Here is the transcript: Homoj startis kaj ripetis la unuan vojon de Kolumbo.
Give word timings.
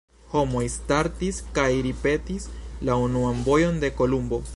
Homoj 0.29 0.61
startis 0.75 1.41
kaj 1.57 1.67
ripetis 1.89 2.47
la 2.89 2.97
unuan 3.09 3.45
vojon 3.51 3.79
de 3.85 3.93
Kolumbo. 4.01 4.41